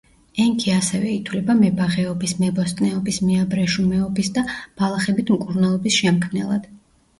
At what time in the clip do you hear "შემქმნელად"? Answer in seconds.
6.03-6.69